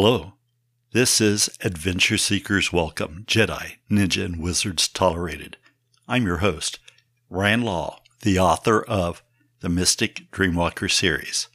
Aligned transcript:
Hello. 0.00 0.34
This 0.92 1.20
is 1.20 1.50
Adventure 1.60 2.18
Seekers 2.18 2.72
Welcome 2.72 3.24
Jedi, 3.26 3.78
Ninja, 3.90 4.24
and 4.24 4.40
Wizards 4.40 4.86
Tolerated. 4.86 5.56
I'm 6.06 6.24
your 6.24 6.36
host, 6.36 6.78
Rand 7.28 7.64
Law, 7.64 7.98
the 8.22 8.38
author 8.38 8.80
of 8.84 9.24
the 9.58 9.68
Mystic 9.68 10.30
Dreamwalker 10.30 10.88
series. 10.88 11.48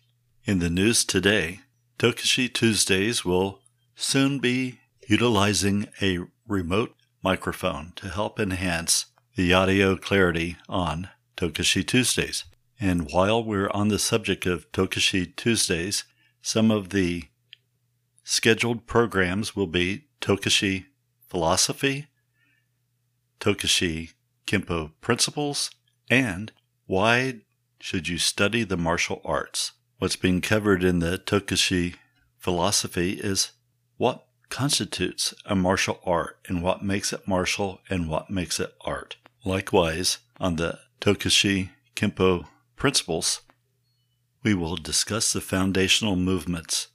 In 0.43 0.59
the 0.59 0.69
news 0.69 1.05
today, 1.05 1.61
Tokashi 1.97 2.53
Tuesdays 2.53 3.23
will 3.23 3.61
soon 3.95 4.39
be 4.39 4.81
utilizing 5.07 5.87
a 6.01 6.19
remote 6.45 6.95
microphone 7.23 7.93
to 7.95 8.09
help 8.09 8.41
enhance 8.41 9.05
the 9.37 9.53
audio 9.53 9.95
clarity 9.95 10.57
on 10.67 11.07
Tokashi 11.37 11.87
Tuesdays. 11.87 12.43
And 12.77 13.09
while 13.09 13.41
we're 13.41 13.69
on 13.69 13.87
the 13.87 13.99
subject 13.99 14.45
of 14.45 14.69
Tokashi 14.73 15.33
Tuesdays, 15.33 16.03
some 16.41 16.71
of 16.71 16.89
the 16.89 17.23
scheduled 18.23 18.87
programs 18.87 19.55
will 19.55 19.67
be 19.67 20.05
Tokashi 20.21 20.85
Philosophy, 21.27 22.07
Tokashi 23.39 24.13
Kempo 24.47 24.91
Principles, 25.01 25.71
and 26.09 26.51
Why 26.85 27.41
Should 27.79 28.07
You 28.07 28.17
Study 28.17 28.63
the 28.63 28.77
Martial 28.77 29.21
Arts? 29.25 29.73
What's 29.97 30.15
being 30.15 30.41
covered 30.41 30.83
in 30.83 30.99
the 30.99 31.17
Tokashi 31.17 31.95
Philosophy 32.37 33.13
is 33.13 33.51
what 33.97 34.25
constitutes 34.49 35.33
a 35.45 35.55
martial 35.55 35.99
art 36.05 36.37
and 36.47 36.61
what 36.61 36.83
makes 36.83 37.11
it 37.11 37.27
martial 37.27 37.79
and 37.89 38.07
what 38.07 38.29
makes 38.29 38.59
it 38.59 38.73
art. 38.81 39.15
Likewise, 39.43 40.19
on 40.39 40.57
the 40.57 40.79
Tokashi 41.01 41.69
Kempo 41.95 42.45
principles, 42.75 43.41
we 44.43 44.53
will 44.53 44.75
discuss 44.75 45.33
the 45.33 45.41
foundational 45.41 46.15
movements 46.15 46.89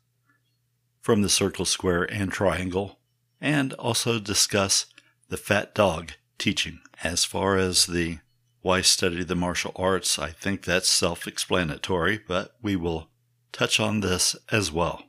from 1.09 1.23
the 1.23 1.29
circle, 1.31 1.65
square, 1.65 2.03
and 2.03 2.31
triangle, 2.31 2.99
and 3.41 3.73
also 3.73 4.19
discuss 4.19 4.85
the 5.31 5.39
fat 5.39 5.75
dog 5.75 6.13
teaching. 6.37 6.81
As 7.03 7.25
far 7.25 7.57
as 7.57 7.87
the 7.87 8.19
why 8.61 8.83
study 8.83 9.25
the 9.25 9.35
martial 9.35 9.73
arts, 9.75 10.19
I 10.19 10.33
think 10.33 10.65
that's 10.65 10.87
self 10.87 11.27
explanatory, 11.27 12.21
but 12.29 12.57
we 12.61 12.77
will 12.77 13.09
touch 13.53 13.81
on 13.81 14.01
this 14.01 14.37
as 14.53 14.71
well. 14.71 15.05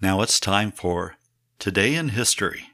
Now 0.00 0.22
it's 0.22 0.40
time 0.40 0.72
for 0.72 1.16
Today 1.58 1.94
in 1.94 2.08
History. 2.08 2.68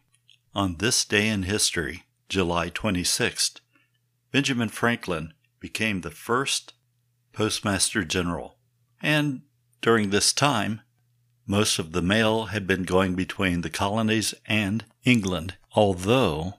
On 0.55 0.77
this 0.77 1.05
day 1.05 1.27
in 1.27 1.43
history, 1.43 2.05
July 2.29 2.71
26th, 2.71 3.59
Benjamin 4.31 4.69
Franklin 4.69 5.35
became 5.59 6.03
the 6.03 6.13
first 6.13 6.75
Postmaster 7.33 8.05
General. 8.05 8.59
And 9.03 9.43
during 9.81 10.11
this 10.11 10.33
time, 10.33 10.83
most 11.47 11.79
of 11.79 11.93
the 11.93 12.03
mail 12.03 12.47
had 12.47 12.67
been 12.67 12.85
going 12.85 13.15
between 13.15 13.61
the 13.61 13.71
colonies 13.71 14.35
and 14.47 14.85
England, 15.05 15.57
although 15.75 16.55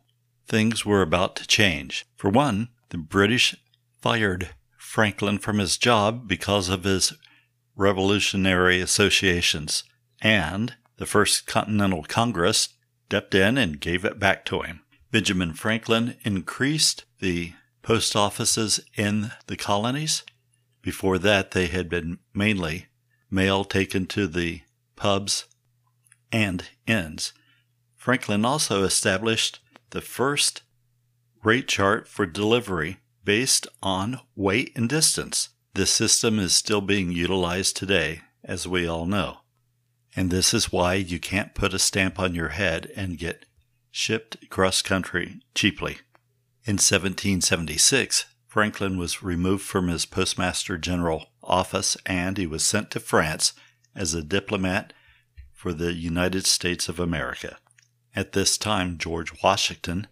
things 0.46 0.86
were 0.86 1.02
about 1.02 1.36
to 1.38 1.48
change. 1.48 2.06
For 2.16 2.30
one, 2.30 2.70
the 2.90 2.98
British 2.98 3.56
fired 4.02 4.50
Franklin 4.78 5.40
from 5.40 5.60
his 5.60 5.78
job 5.78 6.28
because 6.28 6.70
of 6.70 6.84
his 6.84 7.14
revolutionary 7.76 8.82
associations, 8.82 9.84
and 10.22 10.76
the 10.98 11.06
First 11.06 11.48
Continental 11.48 12.04
Congress 12.04 12.70
stepped 13.08 13.34
in 13.34 13.58
and 13.58 13.80
gave 13.80 14.04
it 14.06 14.20
back 14.20 14.46
to 14.46 14.62
him. 14.62 14.82
Benjamin 15.12 15.54
Franklin 15.54 16.16
increased 16.24 17.06
the 17.20 17.54
post 17.82 18.16
offices 18.16 18.80
in 18.96 19.32
the 19.48 19.58
colonies 19.58 20.24
before 20.84 21.18
that, 21.20 21.52
they 21.52 21.68
had 21.68 21.90
been 21.90 22.20
mainly 22.34 22.88
mail 23.32 23.64
taken 23.64 24.06
to 24.08 24.28
the 24.28 24.62
pubs 25.04 25.48
and 26.32 26.70
inns. 26.88 27.34
Franklin 27.94 28.46
also 28.46 28.86
established 28.86 29.60
the 29.90 30.00
first 30.00 30.62
rate 31.44 31.68
chart 31.68 32.08
for 32.08 32.26
delivery 32.26 33.00
based 33.22 33.68
on 33.82 34.22
weight 34.34 34.72
and 34.78 34.88
distance. 34.88 35.50
This 35.74 35.92
system 35.92 36.40
is 36.40 36.54
still 36.54 36.80
being 36.80 37.12
utilized 37.12 37.76
today, 37.76 38.22
as 38.46 38.66
we 38.66 38.88
all 38.88 39.06
know. 39.06 39.40
And 40.16 40.32
this 40.32 40.54
is 40.54 40.72
why 40.72 40.94
you 40.94 41.20
can't 41.20 41.54
put 41.54 41.74
a 41.74 41.80
stamp 41.80 42.18
on 42.18 42.34
your 42.34 42.50
head 42.50 42.90
and 42.96 43.18
get 43.18 43.46
shipped 43.92 44.50
cross 44.50 44.82
country 44.82 45.42
cheaply. 45.54 45.98
In 46.64 46.76
1776, 46.76 48.24
Franklin 48.48 48.98
was 48.98 49.22
removed 49.22 49.66
from 49.66 49.90
his 49.90 50.06
postmaster 50.06 50.78
general 50.78 51.26
office 51.44 51.98
and 52.06 52.38
he 52.38 52.48
was 52.48 52.66
sent 52.66 52.90
to 52.92 53.02
France 53.02 53.52
as 53.96 54.14
a 54.14 54.24
diplomat 54.24 54.94
for 55.52 55.74
the 55.74 55.94
United 55.94 56.46
States 56.46 56.90
of 56.90 57.00
America. 57.00 57.58
At 58.16 58.34
this 58.34 58.58
time, 58.58 58.98
George 58.98 59.32
Washington 59.44 60.08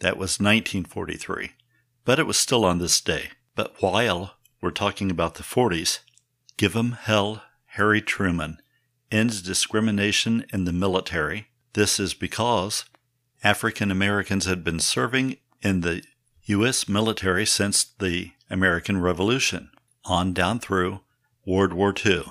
that 0.00 0.16
was 0.16 0.40
1943, 0.40 1.52
but 2.04 2.18
it 2.18 2.26
was 2.26 2.36
still 2.36 2.64
on 2.64 2.78
this 2.78 3.00
day. 3.00 3.30
But 3.54 3.74
while 3.80 4.34
we're 4.60 4.70
talking 4.70 5.10
about 5.10 5.34
the 5.34 5.42
40s, 5.42 6.00
give 6.56 6.76
'em 6.76 6.92
hell 6.92 7.42
Harry 7.72 8.00
Truman 8.00 8.60
ends 9.10 9.42
discrimination 9.42 10.44
in 10.52 10.64
the 10.64 10.72
military. 10.72 11.48
This 11.72 12.00
is 12.00 12.14
because 12.14 12.84
African 13.42 13.90
Americans 13.90 14.46
had 14.46 14.64
been 14.64 14.80
serving 14.80 15.36
in 15.62 15.80
the 15.80 16.02
U.S. 16.48 16.88
military 16.88 17.44
since 17.44 17.84
the 17.84 18.32
American 18.48 19.02
Revolution, 19.02 19.68
on 20.06 20.32
down 20.32 20.58
through 20.58 21.00
World 21.44 21.74
War 21.74 21.92
II. 22.04 22.24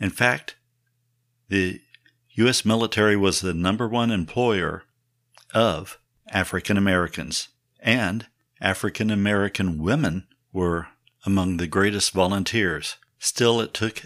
In 0.00 0.08
fact, 0.08 0.56
the 1.50 1.82
U.S. 2.36 2.64
military 2.64 3.16
was 3.16 3.42
the 3.42 3.52
number 3.52 3.86
one 3.86 4.10
employer 4.10 4.84
of 5.52 5.98
African 6.30 6.78
Americans, 6.78 7.48
and 7.80 8.26
African 8.62 9.10
American 9.10 9.82
women 9.82 10.26
were 10.50 10.88
among 11.26 11.58
the 11.58 11.66
greatest 11.66 12.12
volunteers. 12.12 12.96
Still, 13.18 13.60
it 13.60 13.74
took 13.74 14.04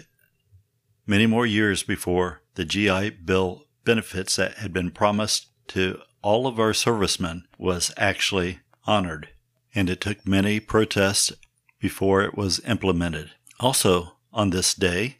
many 1.07 1.27
more 1.27 1.45
years 1.45 1.81
before 1.81 2.41
the 2.55 2.65
GI 2.65 3.11
Bill 3.23 3.67
benefits 3.85 4.35
that 4.35 4.55
had 4.55 4.73
been 4.73 4.91
promised 4.91 5.47
to 5.69 6.01
all 6.25 6.47
of 6.47 6.59
our 6.59 6.73
servicemen 6.73 7.47
was 7.59 7.93
actually 7.97 8.59
honored, 8.85 9.29
and 9.73 9.89
it 9.89 10.01
took 10.01 10.27
many 10.27 10.59
protests 10.59 11.31
before 11.79 12.21
it 12.21 12.35
was 12.35 12.61
implemented. 12.65 13.31
Also, 13.59 14.13
on 14.31 14.49
this 14.49 14.73
day, 14.73 15.17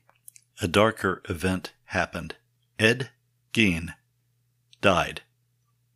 a 0.62 0.68
darker 0.68 1.22
event 1.30 1.74
happened. 1.86 2.36
Ed 2.80 3.10
Gein 3.54 3.94
died. 4.82 5.22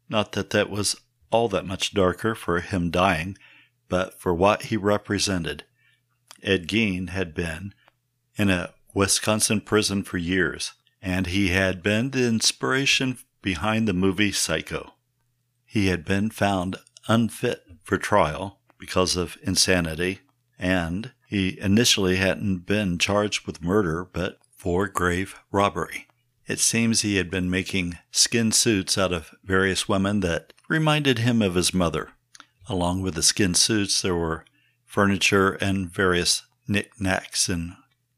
Not 0.07 0.31
that 0.33 0.50
that 0.51 0.69
was 0.69 0.95
all 1.31 1.48
that 1.50 1.66
much 1.66 1.94
darker 1.94 2.36
for 2.36 2.60
him 2.60 2.89
dying, 2.89 3.38
but 3.88 4.19
for 4.19 4.33
what 4.33 4.63
he 4.63 4.77
represented. 4.77 5.63
Ed 6.42 6.68
Gein 6.68 7.10
had 7.10 7.33
been 7.33 7.74
in 8.36 8.50
a 8.50 8.74
Wisconsin 8.94 9.62
prison 9.62 10.04
for 10.04 10.18
years, 10.18 10.74
and 11.01 11.27
he 11.27 11.50
had 11.50 11.83
been 11.83 12.12
the 12.12 12.27
inspiration 12.27 13.18
behind 13.42 13.88
the 13.88 13.94
movie 13.94 14.31
Psycho. 14.31 14.94
He 15.65 15.88
had 15.88 16.04
been 16.04 16.30
found 16.30 16.77
unfit 17.10 17.66
for 17.84 17.98
trial 17.98 18.60
because 18.78 19.18
of 19.18 19.38
insanity, 19.44 20.20
and 20.58 21.12
he 21.28 21.60
initially 21.60 22.16
hadn't 22.16 22.60
been 22.60 22.98
charged 22.98 23.46
with 23.46 23.62
murder 23.62 24.06
but 24.06 24.38
for 24.56 24.88
grave 24.88 25.36
robbery. 25.52 26.08
It 26.48 26.60
seems 26.60 27.02
he 27.02 27.18
had 27.18 27.30
been 27.30 27.50
making 27.50 27.98
skin 28.12 28.52
suits 28.52 28.98
out 28.98 29.12
of 29.12 29.36
various 29.44 29.90
women 29.90 30.22
that 30.22 30.54
reminded 30.68 31.20
him 31.20 31.42
of 31.42 31.56
his 31.56 31.74
mother. 31.74 32.10
Along 32.68 33.02
with 33.02 33.16
the 33.16 33.24
skin 33.24 33.54
suits, 33.54 34.02
there 34.02 34.16
were 34.16 34.46
furniture 34.86 35.52
and 35.54 35.90
various 35.90 36.44
knickknacks 36.68 37.50
and 37.50 37.76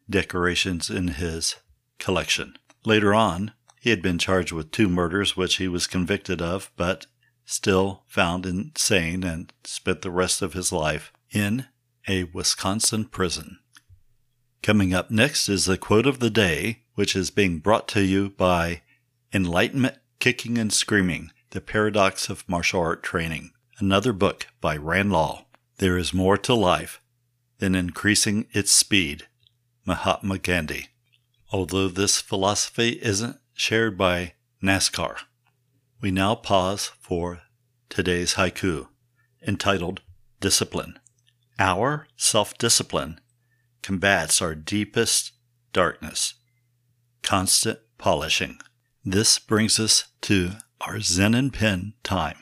decorations 0.10 0.90
in 0.90 1.10
his 1.10 1.56
collection. 2.00 2.56
Later 2.86 3.14
on, 3.14 3.52
he 3.80 3.90
had 3.90 4.02
been 4.02 4.18
charged 4.18 4.52
with 4.52 4.72
two 4.72 4.88
murders, 4.88 5.36
which 5.36 5.58
he 5.58 5.68
was 5.68 5.88
convicted 5.88 6.42
of, 6.42 6.72
but 6.76 7.08
still 7.46 8.04
found 8.08 8.46
insane 8.46 9.24
and 9.24 9.52
spent 9.64 10.02
the 10.02 10.12
rest 10.12 10.42
of 10.42 10.54
his 10.54 10.72
life 10.72 11.12
in 11.32 11.66
a 12.08 12.26
Wisconsin 12.26 13.06
prison. 13.06 13.60
Coming 14.64 14.94
up 14.94 15.10
next 15.10 15.50
is 15.50 15.66
the 15.66 15.78
quote 15.78 16.06
of 16.06 16.20
the 16.20 16.30
day, 16.30 16.84
which 16.96 17.16
is 17.16 17.32
being 17.32 17.60
brought 17.60 17.88
to 17.90 18.04
you 18.04 18.30
by 18.30 18.82
Enlightenment 19.34 19.98
Kicking 20.20 20.58
and 20.58 20.72
Screaming 20.72 21.32
The 21.50 21.62
Paradox 21.62 22.30
of 22.30 22.48
Martial 22.48 22.82
Art 22.82 23.02
Training, 23.02 23.52
another 23.80 24.14
book 24.14 24.48
by 24.60 24.78
Rand 24.78 25.12
Law. 25.12 25.46
There 25.78 25.98
is 25.98 26.14
more 26.14 26.38
to 26.38 26.54
life 26.54 27.02
than 27.58 27.74
increasing 27.74 28.46
its 28.52 28.72
speed. 28.72 29.28
Mahatma 29.86 30.38
Gandhi. 30.38 30.90
Although 31.52 31.88
this 31.88 32.22
philosophy 32.22 33.00
isn't 33.02 33.38
shared 33.54 33.98
by 33.98 34.34
NASCAR, 34.64 35.18
we 36.02 36.10
now 36.10 36.34
pause 36.34 36.92
for 37.00 37.42
today's 37.88 38.34
haiku 38.34 38.88
entitled 39.48 40.02
Discipline. 40.40 40.98
Our 41.60 42.08
self 42.18 42.58
discipline 42.58 43.22
combats 43.84 44.42
our 44.42 44.56
deepest 44.56 45.34
darkness, 45.74 46.34
constant 47.22 47.80
polishing. 48.00 48.58
This 49.06 49.38
brings 49.38 49.80
us 49.80 50.06
to 50.22 50.54
our 50.82 51.00
Zen 51.00 51.36
and 51.36 51.54
Pen 51.54 51.94
time. 52.02 52.38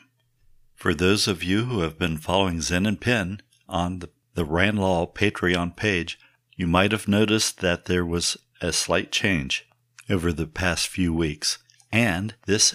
For 0.74 0.94
those 0.94 1.28
of 1.28 1.44
you 1.44 1.66
who 1.66 1.80
have 1.80 1.98
been 1.98 2.16
following 2.16 2.62
Zen 2.62 2.86
and 2.86 2.98
Pen 2.98 3.42
on 3.68 3.98
the, 3.98 4.08
the 4.34 4.44
Patreon 4.46 5.76
page, 5.76 6.18
you 6.56 6.66
might 6.66 6.92
have 6.92 7.06
noticed 7.06 7.60
that 7.60 7.84
there 7.84 8.06
was 8.06 8.38
a 8.62 8.72
slight 8.72 9.12
change 9.12 9.68
over 10.08 10.32
the 10.32 10.46
past 10.46 10.88
few 10.88 11.12
weeks, 11.12 11.58
and 11.92 12.34
this 12.46 12.74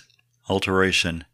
alteration 0.49 1.25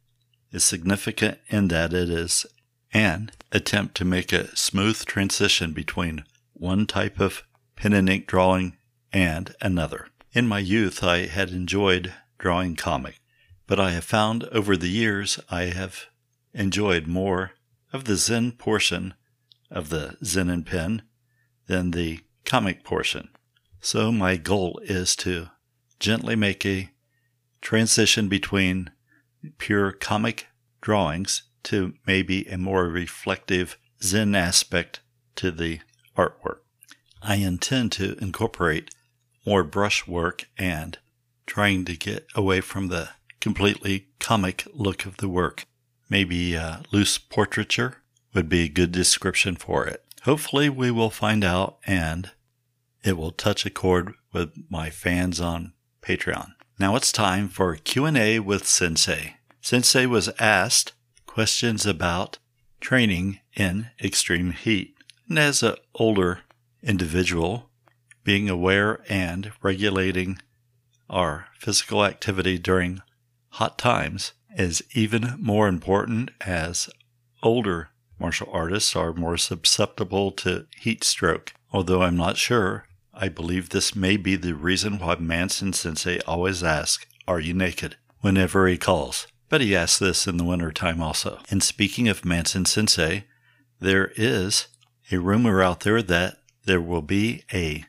is 0.52 0.64
significant 0.64 1.40
in 1.48 1.68
that 1.70 1.94
it 1.94 2.10
is 2.10 2.46
an 2.94 3.32
attempt 3.52 3.96
to 3.96 4.06
make 4.06 4.32
a 4.34 4.56
smooth 4.56 5.04
transition 5.06 5.74
between 5.74 6.24
one 6.54 6.86
type 6.86 7.20
of 7.20 7.44
pen 7.76 7.94
and 7.94 8.10
ink 8.10 8.28
drawing 8.28 8.78
and 9.12 9.56
another. 9.62 10.08
In 10.34 10.48
my 10.48 10.60
youth, 10.60 11.04
I 11.04 11.26
had 11.26 11.50
enjoyed 11.50 12.14
drawing 12.38 12.76
comic, 12.76 13.20
but 13.68 13.80
I 13.80 13.92
have 13.92 14.06
found 14.06 14.44
over 14.46 14.78
the 14.78 14.90
years 14.90 15.40
I 15.50 15.64
have 15.64 16.06
enjoyed 16.54 17.08
more 17.08 17.52
of 17.94 18.06
the 18.06 18.16
Zen 18.16 18.54
portion 18.54 19.14
of 19.70 19.90
the 19.90 20.18
Zen 20.24 20.50
and 20.50 20.66
pen 20.66 21.02
than 21.68 21.92
the 21.92 22.20
comic 22.46 22.84
portion. 22.84 23.30
So 23.80 24.12
my 24.12 24.38
goal 24.38 24.80
is 24.84 25.16
to 25.18 25.48
gently 26.00 26.36
make 26.36 26.66
a 26.66 26.92
transition 27.62 28.28
between 28.28 28.92
pure 29.58 29.92
comic 29.92 30.48
drawings 30.82 31.44
to 31.64 31.94
maybe 32.06 32.48
a 32.48 32.58
more 32.58 32.88
reflective 32.88 33.78
Zen 34.02 34.36
aspect 34.36 35.02
to 35.36 35.52
the 35.52 35.80
artwork. 36.18 36.60
I 37.22 37.36
intend 37.36 37.92
to 37.94 38.18
incorporate 38.20 38.94
more 39.46 39.64
brushwork 39.64 40.48
and 40.58 40.98
trying 41.46 41.86
to 41.86 41.96
get 41.96 42.26
away 42.36 42.62
from 42.62 42.88
the 42.88 43.10
completely 43.40 44.08
comic 44.20 44.66
look 44.74 45.06
of 45.06 45.18
the 45.18 45.30
work. 45.30 45.66
Maybe 46.10 46.56
uh, 46.58 46.78
loose 46.92 47.18
portraiture 47.18 47.98
would 48.34 48.50
be 48.50 48.64
a 48.64 48.70
good 48.70 48.92
description 48.92 49.56
for 49.56 49.86
it. 49.86 50.04
Hopefully 50.24 50.70
we 50.70 50.92
will 50.92 51.10
find 51.10 51.44
out 51.44 51.78
and 51.86 52.32
it 53.04 53.18
will 53.18 53.32
touch 53.32 53.66
a 53.66 53.70
chord 53.70 54.14
with 54.32 54.52
my 54.70 54.90
fans 54.90 55.42
on 55.42 55.74
Patreon. 56.02 56.54
Now 56.80 56.96
it's 56.96 57.12
time 57.12 57.48
for 57.48 57.76
Q&A 57.76 58.40
with 58.40 58.68
Sensei. 58.68 59.36
Sensei 59.62 60.06
was 60.06 60.30
asked 60.40 60.94
questions 61.28 61.86
about 61.86 62.40
training 62.80 63.40
in 63.56 63.90
extreme 64.04 64.52
heat. 64.52 64.96
And 65.30 65.38
as 65.38 65.64
an 65.64 65.76
older 65.96 66.40
individual, 66.82 67.70
being 68.24 68.50
aware 68.50 69.02
and 69.08 69.52
regulating 69.62 70.40
our 71.10 71.48
physical 71.60 72.04
activity 72.04 72.58
during 72.58 73.02
hot 73.50 73.78
times 73.78 74.34
is 74.58 74.84
even 74.94 75.36
more 75.40 75.68
important 75.68 76.32
as 76.42 76.90
older 77.44 77.90
martial 78.20 78.50
artists 78.52 78.96
are 78.96 79.14
more 79.14 79.38
susceptible 79.38 80.32
to 80.32 80.68
heat 80.78 81.04
stroke. 81.04 81.54
Although 81.74 82.04
I'm 82.04 82.18
not 82.18 82.38
sure, 82.38 82.86
I 83.22 83.30
believe 83.30 83.70
this 83.70 83.96
may 83.96 84.18
be 84.18 84.36
the 84.36 84.56
reason 84.56 84.98
why 84.98 85.16
Manson 85.16 85.74
Sensei 85.74 86.20
always 86.22 86.64
asks, 86.64 87.06
Are 87.28 87.40
you 87.40 87.54
naked? 87.54 87.96
whenever 88.22 88.68
he 88.68 88.78
calls. 88.78 89.28
But 89.48 89.62
he 89.62 89.76
asks 89.76 90.00
this 90.00 90.26
in 90.26 90.38
the 90.38 90.44
winter 90.44 90.72
time 90.72 91.02
also. 91.02 91.40
And 91.52 91.62
speaking 91.62 92.08
of 92.08 92.26
Manson 92.26 92.66
Sensei, 92.66 93.26
there 93.80 94.12
is 94.16 94.68
a 95.12 95.20
rumor 95.20 95.62
out 95.62 95.82
there 95.82 96.02
that 96.02 96.38
there 96.66 96.82
will 96.82 97.02
be 97.04 97.44
a 97.54 97.86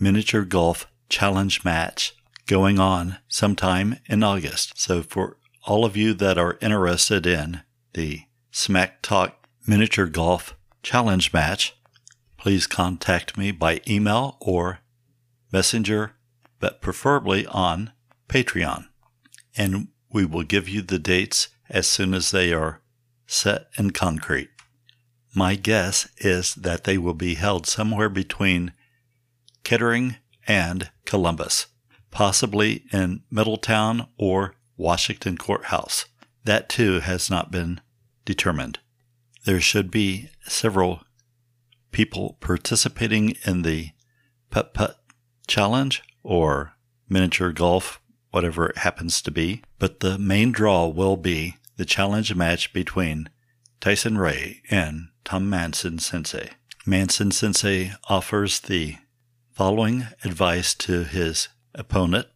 miniature 0.00 0.44
golf 0.44 0.86
challenge 1.08 1.64
match 1.64 2.14
going 2.46 2.80
on 2.80 3.18
sometime 3.28 3.98
in 4.06 4.24
August. 4.24 4.80
So 4.80 5.02
for 5.02 5.36
all 5.64 5.84
of 5.84 5.96
you 5.96 6.12
that 6.14 6.38
are 6.38 6.58
interested 6.60 7.24
in 7.24 7.62
the 7.92 8.22
Smack 8.50 9.02
Talk 9.02 9.46
miniature 9.64 10.06
golf 10.06 10.56
challenge 10.82 11.32
match, 11.32 11.76
please 12.40 12.66
contact 12.66 13.36
me 13.36 13.50
by 13.50 13.82
email 13.86 14.38
or 14.40 14.78
messenger, 15.52 16.12
but 16.58 16.80
preferably 16.80 17.46
on 17.46 17.92
Patreon. 18.28 18.86
And 19.56 19.88
we 20.10 20.24
will 20.24 20.42
give 20.42 20.66
you 20.66 20.80
the 20.80 20.98
dates 20.98 21.48
as 21.68 21.86
soon 21.86 22.14
as 22.14 22.30
they 22.30 22.52
are 22.52 22.80
set 23.26 23.66
in 23.76 23.90
concrete. 23.90 24.48
My 25.34 25.54
guess 25.54 26.08
is 26.16 26.54
that 26.54 26.84
they 26.84 26.96
will 26.96 27.14
be 27.14 27.34
held 27.34 27.66
somewhere 27.66 28.08
between 28.08 28.72
Kettering 29.62 30.16
and 30.48 30.90
Columbus, 31.04 31.66
possibly 32.10 32.84
in 32.90 33.22
Middletown 33.30 34.08
or 34.16 34.54
Washington 34.78 35.36
Courthouse. 35.36 36.06
That 36.44 36.70
too 36.70 37.00
has 37.00 37.28
not 37.28 37.52
been 37.52 37.82
determined. 38.24 38.78
There 39.44 39.60
should 39.60 39.90
be 39.90 40.30
several 40.48 41.02
people 41.90 42.36
participating 42.40 43.36
in 43.44 43.62
the 43.62 43.90
putt 44.50 44.74
putt 44.74 44.98
challenge 45.46 46.02
or 46.22 46.74
miniature 47.08 47.52
golf, 47.52 48.00
whatever 48.30 48.66
it 48.66 48.78
happens 48.78 49.20
to 49.22 49.30
be. 49.30 49.62
But 49.78 50.00
the 50.00 50.18
main 50.18 50.52
draw 50.52 50.86
will 50.86 51.16
be 51.16 51.56
the 51.76 51.84
challenge 51.84 52.34
match 52.34 52.72
between 52.72 53.30
Tyson 53.80 54.18
Ray 54.18 54.62
and 54.70 55.08
Tom 55.24 55.48
Manson 55.48 55.98
Sensei. 55.98 56.50
Manson 56.86 57.30
Sensei 57.30 57.92
offers 58.08 58.60
the 58.60 58.96
following 59.52 60.06
advice 60.24 60.74
to 60.74 61.04
his 61.04 61.48
opponent 61.74 62.26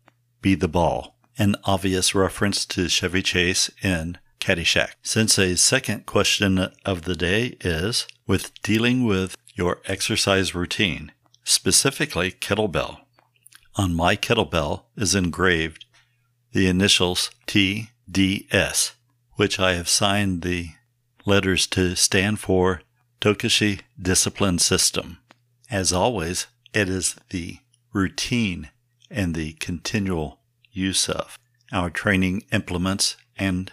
be 0.43 0.55
the 0.55 0.69
ball, 0.69 1.17
an 1.38 1.57
obvious 1.64 2.14
reference 2.14 2.67
to 2.67 2.88
Chevy 2.88 3.23
Chase 3.23 3.71
in 3.83 4.19
Caddyshack. 4.40 4.90
Sensei's 5.02 5.62
second 5.62 6.05
question 6.05 6.59
of 6.85 7.02
the 7.02 7.17
day 7.17 7.57
is 7.61 8.07
with 8.26 8.52
dealing 8.62 9.05
with 9.05 9.37
your 9.54 9.80
exercise 9.87 10.54
routine, 10.54 11.12
specifically 11.44 12.32
kettlebell. 12.32 12.99
On 13.76 13.94
my 13.94 14.16
kettlebell 14.16 14.82
is 14.96 15.14
engraved 15.14 15.84
the 16.52 16.66
initials 16.66 17.30
TDS, 17.46 18.92
which 19.34 19.58
I 19.58 19.75
have 19.75 19.88
signed 19.88 20.42
the 20.42 20.70
letters 21.25 21.66
to 21.68 21.94
stand 21.96 22.40
for 22.40 22.82
Tokushi 23.20 23.80
Discipline 24.00 24.58
System. 24.58 25.18
As 25.70 25.92
always, 25.92 26.46
it 26.73 26.88
is 26.88 27.16
the 27.30 27.58
routine 27.92 28.70
and 29.11 29.34
the 29.34 29.52
continual 29.54 30.40
use 30.73 31.08
of 31.08 31.38
our 31.73 31.90
training 31.90 32.42
implements 32.52 33.16
and 33.37 33.73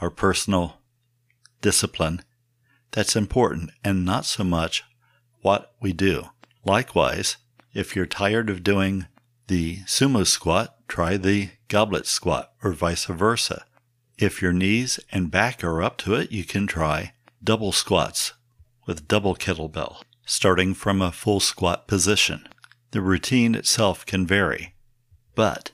our 0.00 0.10
personal 0.10 0.78
discipline 1.60 2.22
that's 2.90 3.16
important 3.16 3.70
and 3.84 4.04
not 4.04 4.26
so 4.26 4.44
much 4.44 4.82
what 5.42 5.74
we 5.80 5.92
do. 5.92 6.30
Likewise, 6.64 7.36
if 7.74 7.94
you're 7.94 8.06
tired 8.06 8.48
of 8.48 8.64
doing 8.64 9.06
the 9.48 9.78
sumo 9.80 10.26
squat, 10.26 10.76
try 10.88 11.16
the 11.16 11.50
goblet 11.68 12.06
squat 12.06 12.52
or 12.62 12.72
vice 12.72 13.04
versa. 13.04 13.64
If 14.18 14.40
your 14.40 14.52
knees 14.52 15.00
and 15.10 15.30
back 15.30 15.62
are 15.64 15.82
up 15.82 15.98
to 15.98 16.14
it, 16.14 16.32
you 16.32 16.44
can 16.44 16.66
try 16.66 17.12
double 17.42 17.72
squats 17.72 18.34
with 18.86 19.08
double 19.08 19.34
kettlebell, 19.34 20.02
starting 20.24 20.74
from 20.74 21.02
a 21.02 21.12
full 21.12 21.40
squat 21.40 21.88
position. 21.88 22.48
The 22.92 23.00
routine 23.00 23.54
itself 23.54 24.06
can 24.06 24.26
vary, 24.26 24.74
but 25.34 25.70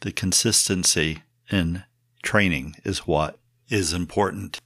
the 0.00 0.12
consistency 0.12 1.22
in 1.50 1.84
training 2.22 2.76
is 2.84 3.06
what 3.06 3.38
is 3.68 3.92
important. 3.92 4.58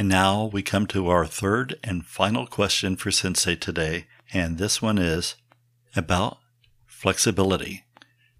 And 0.00 0.08
now 0.08 0.46
we 0.46 0.62
come 0.62 0.86
to 0.86 1.08
our 1.08 1.26
third 1.26 1.78
and 1.84 2.06
final 2.06 2.46
question 2.46 2.96
for 2.96 3.10
Sensei 3.10 3.54
today, 3.54 4.06
and 4.32 4.56
this 4.56 4.80
one 4.80 4.96
is 4.96 5.34
about 5.94 6.38
flexibility. 6.86 7.84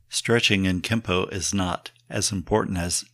Stretching 0.09 0.64
in 0.64 0.81
Kempo 0.81 1.31
is 1.31 1.52
not 1.52 1.90
as 2.09 2.33
important 2.33 2.79
as, 2.79 3.05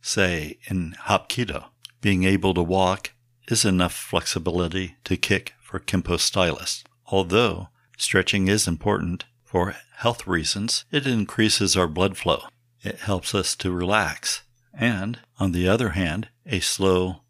say, 0.00 0.58
in 0.64 0.96
Hapkido. 1.04 1.66
Being 2.00 2.24
able 2.24 2.54
to 2.54 2.62
walk 2.64 3.12
is 3.46 3.64
enough 3.64 3.94
flexibility 3.94 4.96
to 5.04 5.16
kick 5.16 5.54
for 5.62 5.78
Kempo 5.78 6.18
stylists, 6.18 6.82
although 7.06 7.68
Stretching 7.96 8.48
is 8.48 8.66
important 8.66 9.26
for 9.44 9.76
health 9.98 10.26
reasons. 10.26 10.84
It 10.90 11.06
increases 11.06 11.76
our 11.76 11.86
blood 11.86 12.16
flow. 12.16 12.42
It 12.82 12.98
helps 12.98 13.32
us 13.32 13.54
to 13.54 13.70
relax. 13.70 14.42
And 14.74 15.20
on 15.38 15.52
the 15.52 15.68
other 15.68 15.90
hand, 15.90 16.30
a 16.44 16.58
slow 16.58 17.21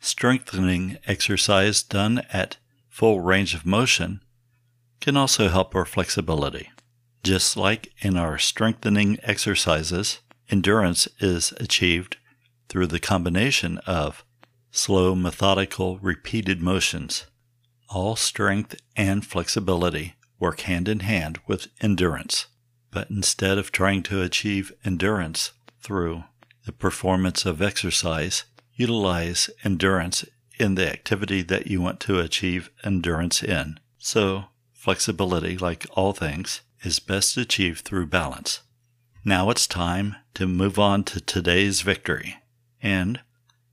strengthening 0.00 0.98
exercise 1.06 1.82
done 1.82 2.22
at 2.32 2.56
full 2.88 3.20
range 3.20 3.54
of 3.54 3.64
motion 3.66 4.22
can 5.00 5.16
also 5.16 5.48
help 5.48 5.74
our 5.74 5.84
flexibility. 5.84 6.70
Just 7.22 7.56
like 7.56 7.92
in 8.00 8.16
our 8.16 8.38
strengthening 8.38 9.18
exercises, 9.22 10.20
endurance 10.48 11.06
is 11.18 11.52
achieved 11.58 12.16
through 12.68 12.86
the 12.86 13.00
combination 13.00 13.78
of 13.78 14.24
slow, 14.70 15.14
methodical, 15.14 15.98
repeated 15.98 16.62
motions. 16.62 17.26
All 17.88 18.16
strength 18.16 18.76
and 18.96 19.24
flexibility 19.26 20.14
work 20.38 20.60
hand 20.60 20.88
in 20.88 21.00
hand 21.00 21.38
with 21.46 21.68
endurance. 21.80 22.46
But 22.90 23.10
instead 23.10 23.58
of 23.58 23.70
trying 23.70 24.02
to 24.04 24.22
achieve 24.22 24.72
endurance 24.84 25.52
through 25.80 26.24
the 26.64 26.72
performance 26.72 27.44
of 27.44 27.60
exercise, 27.60 28.44
utilize 28.80 29.50
endurance 29.62 30.24
in 30.58 30.74
the 30.74 30.90
activity 30.90 31.42
that 31.42 31.66
you 31.66 31.82
want 31.82 32.00
to 32.00 32.18
achieve 32.18 32.70
endurance 32.82 33.42
in. 33.42 33.78
So, 33.98 34.44
flexibility, 34.72 35.58
like 35.58 35.86
all 35.92 36.14
things, 36.14 36.62
is 36.82 36.98
best 36.98 37.36
achieved 37.36 37.84
through 37.84 38.06
balance. 38.06 38.62
Now 39.22 39.50
it's 39.50 39.66
time 39.66 40.16
to 40.34 40.46
move 40.46 40.78
on 40.78 41.04
to 41.04 41.20
today's 41.20 41.82
victory. 41.82 42.36
And 42.82 43.20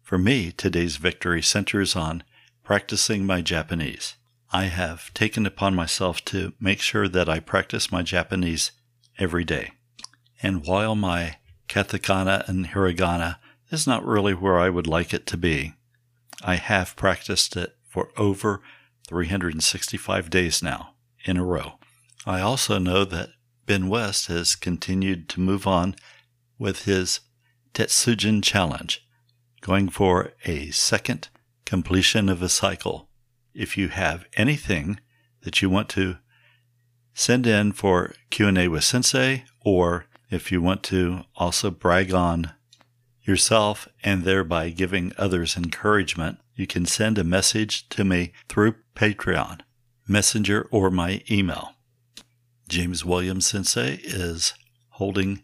for 0.03 0.17
me, 0.17 0.51
today's 0.51 0.97
victory 0.97 1.41
centers 1.41 1.95
on 1.95 2.23
practicing 2.65 3.25
my 3.25 3.41
Japanese. 3.41 4.15
I 4.51 4.65
have 4.65 5.13
taken 5.13 5.45
upon 5.45 5.73
myself 5.73 6.23
to 6.25 6.51
make 6.59 6.81
sure 6.81 7.07
that 7.07 7.29
I 7.29 7.39
practice 7.39 7.91
my 7.91 8.01
Japanese 8.01 8.71
every 9.17 9.45
day. 9.45 9.71
And 10.43 10.65
while 10.65 10.95
my 10.95 11.37
katakana 11.69 12.47
and 12.49 12.67
hiragana 12.67 13.37
is 13.69 13.87
not 13.87 14.05
really 14.05 14.33
where 14.33 14.57
I 14.57 14.69
would 14.69 14.87
like 14.87 15.13
it 15.13 15.25
to 15.27 15.37
be, 15.37 15.73
I 16.43 16.55
have 16.55 16.95
practiced 16.95 17.55
it 17.55 17.75
for 17.87 18.09
over 18.17 18.61
365 19.07 20.29
days 20.29 20.61
now 20.61 20.93
in 21.25 21.37
a 21.37 21.43
row. 21.43 21.73
I 22.25 22.41
also 22.41 22.77
know 22.77 23.05
that 23.05 23.29
Ben 23.65 23.89
West 23.89 24.27
has 24.27 24.55
continued 24.55 25.27
to 25.29 25.41
move 25.41 25.65
on 25.65 25.95
with 26.59 26.85
his 26.85 27.21
Tetsujin 27.73 28.43
Challenge, 28.43 29.05
going 29.61 29.89
for 29.89 30.33
a 30.45 30.69
second 30.71 31.29
completion 31.65 32.29
of 32.29 32.41
a 32.41 32.49
cycle. 32.49 33.09
If 33.53 33.77
you 33.77 33.89
have 33.89 34.25
anything 34.35 34.99
that 35.41 35.61
you 35.61 35.69
want 35.69 35.89
to 35.89 36.17
send 37.13 37.47
in 37.47 37.71
for 37.71 38.13
Q&A 38.29 38.67
with 38.67 38.83
Sensei 38.83 39.45
or 39.61 40.05
if 40.29 40.51
you 40.51 40.61
want 40.61 40.83
to 40.83 41.23
also 41.35 41.71
brag 41.71 42.13
on 42.13 42.51
yourself 43.27 43.87
and 44.03 44.23
thereby 44.23 44.69
giving 44.69 45.13
others 45.17 45.57
encouragement, 45.57 46.39
you 46.55 46.65
can 46.65 46.85
send 46.85 47.17
a 47.17 47.23
message 47.23 47.87
to 47.89 48.03
me 48.03 48.31
through 48.47 48.75
Patreon, 48.95 49.59
Messenger, 50.07 50.67
or 50.71 50.89
my 50.89 51.21
email. 51.29 51.73
James 52.67 53.05
Williams 53.05 53.47
Sensei 53.47 53.99
is 54.03 54.53
holding 54.91 55.43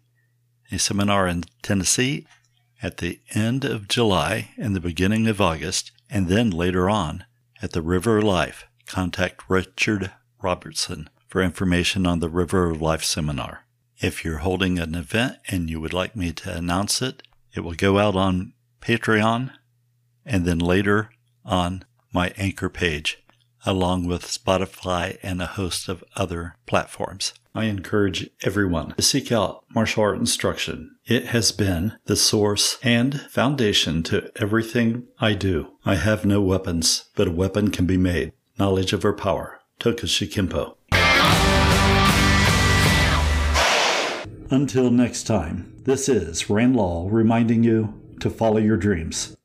a 0.72 0.80
seminar 0.80 1.28
in 1.28 1.44
Tennessee 1.62 2.26
at 2.82 2.98
the 2.98 3.20
end 3.34 3.64
of 3.64 3.88
July 3.88 4.50
and 4.58 4.76
the 4.76 4.82
beginning 4.82 5.28
of 5.28 5.40
August, 5.40 5.92
and 6.10 6.28
then 6.28 6.50
later 6.50 6.90
on 6.90 7.26
at 7.62 7.72
the 7.72 7.82
River 7.82 8.18
of 8.18 8.24
Life. 8.24 8.66
Contact 8.86 9.42
Richard 9.48 10.12
Robertson 10.42 11.10
for 11.28 11.42
information 11.42 12.06
on 12.06 12.20
the 12.20 12.30
River 12.30 12.70
of 12.70 12.82
Life 12.82 13.04
seminar. 13.04 13.66
If 14.02 14.26
you're 14.26 14.40
holding 14.40 14.80
an 14.80 14.96
event 14.96 15.38
and 15.48 15.70
you 15.70 15.80
would 15.80 15.94
like 15.94 16.16
me 16.16 16.34
to 16.34 16.56
announce 16.56 17.02
it, 17.02 17.24
it 17.54 17.62
will 17.62 17.74
go 17.74 18.00
out 18.00 18.16
on 18.16 18.54
Patreon 18.82 19.52
and 20.26 20.46
then 20.46 20.60
later 20.60 21.10
on 21.46 21.84
my 22.12 22.34
anchor 22.38 22.70
page 22.70 23.24
along 23.66 24.06
with 24.06 24.24
Spotify 24.24 25.18
and 25.24 25.42
a 25.42 25.46
host 25.46 25.88
of 25.88 26.04
other 26.16 26.56
platforms. 26.66 27.34
I 27.56 27.66
encourage 27.66 28.30
everyone 28.42 28.94
to 28.96 29.02
seek 29.02 29.32
out 29.32 29.64
martial 29.74 30.04
art 30.04 30.18
instruction. 30.18 30.96
It 31.06 31.28
has 31.28 31.52
been 31.52 31.94
the 32.06 32.16
source 32.16 32.78
and 32.82 33.22
foundation 33.22 34.04
to 34.04 34.32
everything 34.36 35.08
I 35.20 35.34
do. 35.34 35.74
I 35.86 35.96
have 35.96 36.26
no 36.26 36.42
weapons, 36.42 37.10
but 37.16 37.28
a 37.28 37.32
weapon 37.32 37.70
can 37.70 37.86
be 37.86 37.98
made. 37.98 38.34
Knowledge 38.58 38.94
over 38.94 39.14
power. 39.14 39.60
Tokushi 39.80 40.32
Kempo. 40.32 40.76
Until 44.54 44.92
next 44.92 45.24
time, 45.24 45.74
this 45.84 46.08
is 46.08 46.48
Rand 46.48 46.76
Law 46.76 47.08
reminding 47.10 47.64
you 47.64 48.00
to 48.20 48.30
follow 48.30 48.60
your 48.60 48.78
dreams. 48.78 49.36